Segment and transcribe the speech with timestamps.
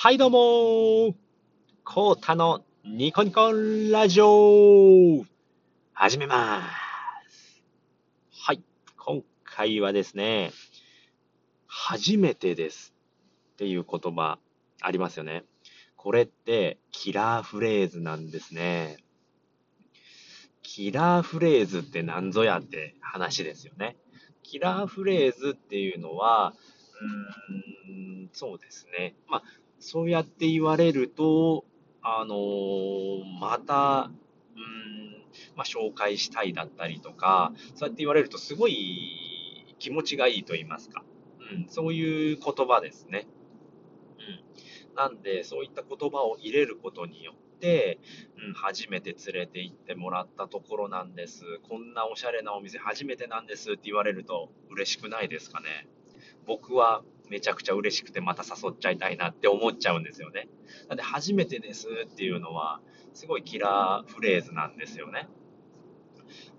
[0.00, 1.14] はいどうもー
[1.82, 5.24] コータのニコニコラジオ
[5.92, 7.60] 始めまーす
[8.46, 8.62] はい、
[8.96, 10.52] 今回はですね、
[11.66, 12.94] 初めてです
[13.54, 14.38] っていう言葉
[14.80, 15.42] ありますよね。
[15.96, 18.98] これってキラーフレーズなんですね。
[20.62, 23.96] キラーフレーズって何ぞやって話ですよね。
[24.44, 26.54] キラーフレーズっていうのは、
[27.88, 29.16] うーん、そうですね。
[29.28, 29.42] まあ、
[29.80, 31.64] そうやって言われると、
[32.02, 34.10] あのー、また、
[34.56, 35.22] うん、
[35.56, 41.04] まあ、紹介したいだったりとか、そうやって言われるとすごい気持ちがいいと言いますか。
[41.52, 43.26] うん、そういう言葉ですね。
[44.18, 44.96] うん。
[44.96, 47.98] なんで、そういった言葉を入れることによって、
[48.36, 51.44] うん、初めて連れて行ってもらったところなんです。
[51.68, 55.88] こんなおしゃれなお店初めてなんですって言われると嬉しくないですかね。
[56.46, 60.48] 僕はめちゃくちゃ嬉しくてまた誘っちゃいたいなって思っちゃうんですよね。
[60.88, 62.80] なんで初めてですっていうのは
[63.14, 65.28] すごいキラーフレーズなんですよね。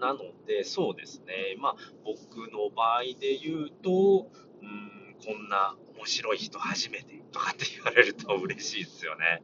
[0.00, 1.56] なのでそうですね。
[1.58, 9.42] まあ僕の場合で言うと、うん、こんな面白い人初めてとかって言われると嬉しいですよね。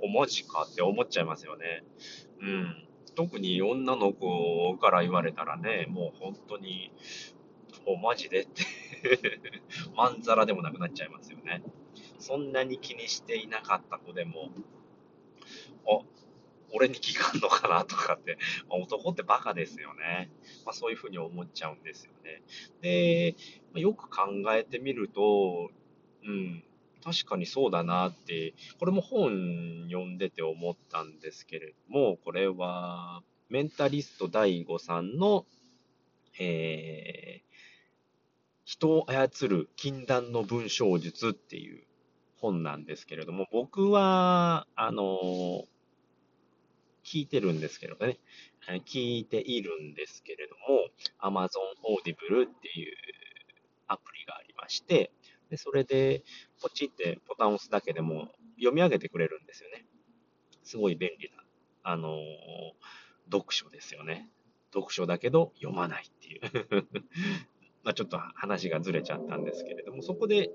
[0.00, 1.84] お、マジかって思っちゃいますよね。
[2.40, 2.88] うん。
[3.14, 6.92] 特に女の子から言われたらね、もう本当に、
[7.88, 8.42] お、マジで？
[8.42, 8.62] って
[9.96, 11.62] まんざらでもなくなっちゃいますよね。
[12.18, 14.50] そんなに気にしていなかった子でも、
[15.86, 16.00] あ、
[16.72, 20.30] 俺に聞かんのかなとかって、まあ、男ってバカですよね。
[20.66, 22.42] まあ、そういうふうに思っちゃうんですよね。
[22.82, 23.34] で
[23.72, 25.70] ま、よく考えてみると、
[26.24, 26.62] うん、
[27.02, 35.46] 確かにそうだなって、これも本読んでて思ったんですけれども、これは、メンタリスト DAIGO さんの、
[36.38, 37.48] えー、
[38.68, 41.86] 人を操る禁断の文章術っていう
[42.36, 45.64] 本なんですけれども、僕は、あの、
[47.02, 48.18] 聞いてるんですけどね、
[48.84, 51.48] 聞いているんですけれども、Amazon
[51.82, 52.94] Audible っていう
[53.86, 55.12] アプリがありまして、
[55.48, 56.22] でそれで、
[56.60, 58.28] ポチってボタンを押すだけでも
[58.58, 59.86] 読み上げてくれるんですよね。
[60.62, 61.42] すごい便利な、
[61.84, 62.18] あの
[63.32, 64.28] 読書ですよね。
[64.74, 66.86] 読書だけど読まないっていう
[67.84, 70.50] まあ、ちょっと話がずれちゃったんですけれども、そこで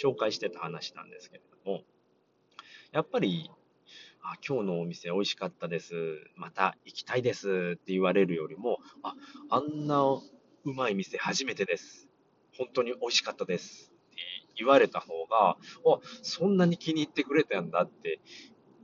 [0.00, 1.82] 紹介してた話なんですけれども、
[2.92, 3.50] やっぱり、
[4.22, 5.94] あ今日のお店美味しかったです。
[6.34, 9.14] また行きたいですって言われるよりも、あ、
[9.50, 12.08] あんなうまい店初めてです。
[12.56, 13.92] 本当に美味しかったです。
[13.92, 14.16] って
[14.56, 15.56] 言われた方が、あ、
[16.22, 18.20] そんなに気に入ってくれたんだって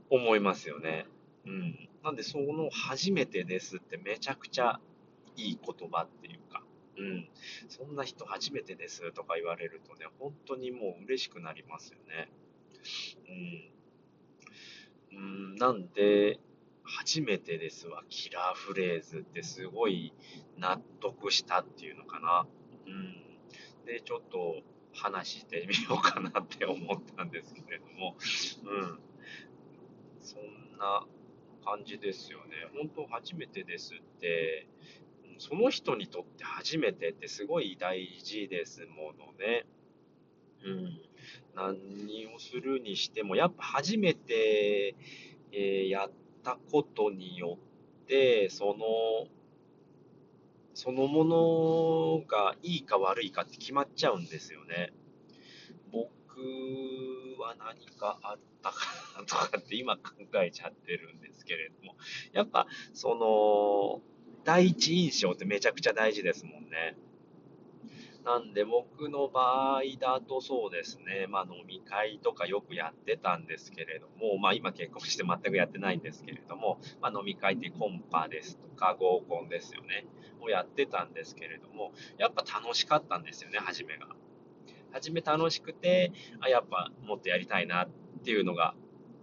[0.09, 1.07] 思いますよね。
[1.45, 1.89] うん。
[2.03, 4.79] なんで、その初めてですってめちゃくちゃ
[5.35, 6.62] いい言葉っていうか、
[6.97, 7.27] うん、
[7.69, 12.29] そんな人初めてですとか言われるとね、本当にもう嬉しくなりますよね。
[15.11, 15.17] うん。
[15.17, 15.19] う
[15.53, 16.39] ん、なんで、
[16.83, 20.13] 初めてですわ、キラーフレーズってすごい
[20.57, 22.45] 納得したっていうのかな。
[22.87, 23.85] うん。
[23.85, 24.61] で、ちょっと
[24.93, 28.15] 話してみようかなって思ったんですけれども、
[28.65, 28.99] うん。
[30.21, 31.05] そんな
[31.63, 32.55] 感じですよね。
[32.77, 34.67] 本当初めてですって、
[35.37, 39.65] その人にとって初めてってすごい大事ですものね。
[40.65, 41.01] うん。
[41.55, 44.95] 何をするにしても、やっぱ初めて、
[45.51, 46.11] えー、やっ
[46.43, 47.57] たことによ
[48.03, 49.27] って、その、
[50.73, 54.91] そのものがいいか悪いかって決まっちゃうんですよね。
[55.91, 56.07] 僕
[57.39, 58.75] は何かあったか
[59.19, 60.01] なとかって今考
[60.43, 61.95] えちゃってるんですけれども、
[62.31, 64.12] やっぱその、
[64.43, 66.95] 第一印象ってめちゃくちゃ大事ですもんね。
[68.25, 80.05] なんで僕の場合だとそうですね、まあ飲み会とかよくやってたんですけれども、まあ今結婚して全くやってないんですけれども、まあ飲み会ってコンパですとか合コンですよね、
[80.41, 84.07] をやってたんですけれども、やっぱ楽しかったんですよね、初めが。
[84.93, 87.89] 初め楽しくて、あ、やっぱもっとやりたいなっ
[88.23, 88.73] ていうのが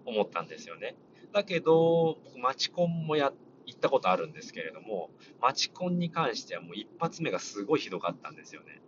[0.04, 0.96] 思ったんですよね。
[1.32, 3.34] だけど、マチコンもやっ
[3.66, 5.10] 行ったことあるんですけれども、
[5.40, 8.80] マチコンに関してはもう一発目がすごいひどかったんですよね。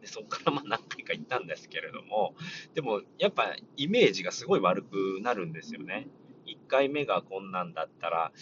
[0.00, 2.34] でそこからまあ何回か行ったんですけれども、
[2.74, 6.08] でもやっぱイメージがすごい悪くなるんですよね。
[6.46, 8.32] 1回目がこんなんだったら、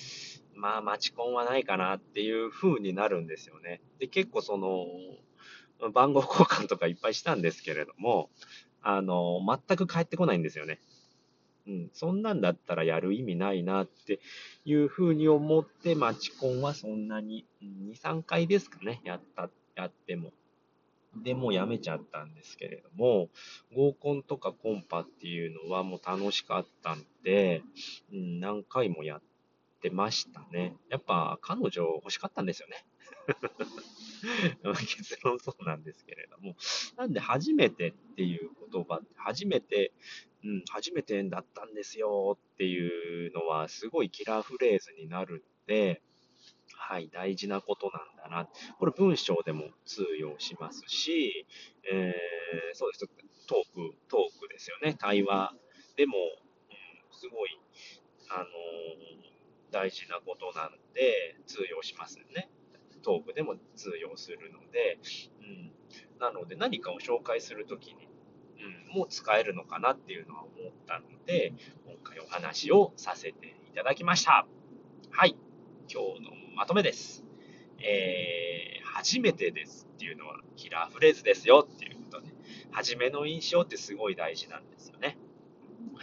[0.54, 3.80] まあマチコンはないかなっていう風になるんですよね。
[3.98, 4.86] で、結構その、
[5.92, 8.30] 番号交換とかいっぱいしたんですけれども、
[8.82, 10.80] あの、全く返ってこないんですよね。
[11.66, 14.20] うん、そんなんだったらやる意味ないなって
[14.64, 20.32] いうふうに思って、マチコンはそんなに、2、3回ですかね、やった、やっても。
[21.22, 23.28] でもうやめちゃったんですけれども、
[23.74, 27.62] 合コンとかコンパっていうのはもう楽しかったんで、
[28.12, 29.22] うん、何回もやっ
[29.88, 30.74] てましたね。
[30.88, 32.84] やっぱ彼女欲しかったんですよね。
[34.74, 36.56] 結論そうなんですけれども。
[36.96, 39.92] なんで、初めてっていう言葉初めて、
[40.42, 46.02] うん、初めてだったんですよっていうのは、すごいキラーフレーズになるんで、
[46.72, 48.48] はい、大事なことなんだな。
[48.78, 51.46] これ文章でも通用しますし、
[51.90, 53.06] えー、そうです。
[53.46, 54.96] トーク、トークですよね。
[54.98, 55.54] 対話
[55.96, 57.60] でも、うん、すごい、
[58.28, 59.25] あのー、
[59.70, 62.48] 大事なことなんで、通用しますよね。
[63.02, 64.98] トークでも通用するので、
[65.40, 65.72] うん、
[66.18, 68.08] なので何かを紹介するときに、
[68.90, 71.52] うん、もう使えるのかなっていうのは思ったので、
[71.86, 74.46] 今回お話をさせていただきました。
[75.10, 75.36] はい、
[75.88, 77.24] 今日のまとめです。
[77.78, 82.32] えー、初めてですっていうのはキラーフレーズですよっていうことで、
[82.72, 85.16] 初めの印象ってすごい大事なんですよね。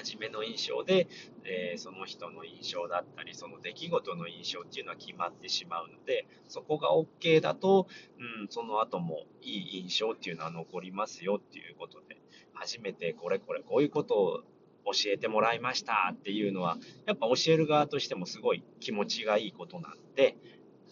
[0.03, 1.07] 初めの印象で、
[1.45, 7.87] えー、その人の印象だったり、その出来事の印象っていうのは決まってしまうので、そこが OK だと、
[8.19, 12.17] うん、その後もいい印象っていうのは残りますよっていうことで、
[12.53, 14.41] 初めてこれこれこういうことを
[14.85, 20.35] 教えてもらいましたっていうのは、やっぱ教える側としてもすごい気持ちがいいことなんで、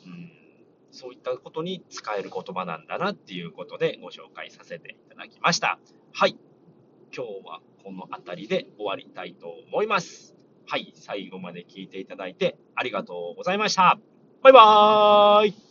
[0.06, 0.32] うん、
[0.92, 5.80] そういったことに使える言葉なんだなっていうことでご紹介させていただきました。
[6.14, 6.38] はい。
[7.14, 10.36] 今日はこの辺りで終わりたいと思います。
[10.66, 14.00] はい、最後まで聞いていただいてありがとうございました。
[14.42, 15.71] バイバーイ